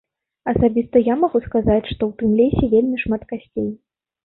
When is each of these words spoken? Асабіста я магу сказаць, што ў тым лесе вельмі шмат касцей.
Асабіста 0.51 1.01
я 1.07 1.17
магу 1.25 1.41
сказаць, 1.49 1.85
што 1.91 2.01
ў 2.09 2.23
тым 2.23 2.29
лесе 2.41 2.73
вельмі 2.75 2.97
шмат 3.05 3.31
касцей. 3.35 3.71